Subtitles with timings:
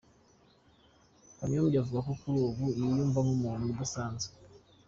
[1.37, 4.33] Kanyombya avuga ko kuri ubu yiyumva nk’umuntu udasanzwe.